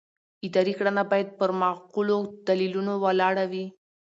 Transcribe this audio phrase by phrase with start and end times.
[0.47, 2.17] اداري کړنه باید پر معقولو
[2.47, 3.65] دلیلونو ولاړه وي.